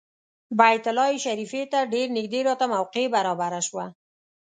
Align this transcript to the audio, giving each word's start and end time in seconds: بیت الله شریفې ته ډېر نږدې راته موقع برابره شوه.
بیت 0.59 0.85
الله 0.91 1.11
شریفې 1.25 1.63
ته 1.71 1.79
ډېر 1.93 2.07
نږدې 2.17 2.41
راته 2.47 2.65
موقع 2.73 3.03
برابره 3.15 3.61
شوه. 3.67 3.85